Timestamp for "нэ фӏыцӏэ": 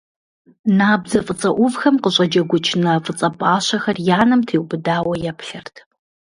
2.83-3.29